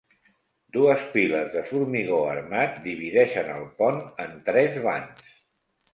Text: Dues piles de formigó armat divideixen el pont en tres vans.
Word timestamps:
Dues 0.77 1.03
piles 1.15 1.51
de 1.57 1.61
formigó 1.67 2.17
armat 2.31 2.81
divideixen 2.87 3.55
el 3.59 3.69
pont 3.83 4.03
en 4.25 4.37
tres 4.49 4.85
vans. 4.87 5.35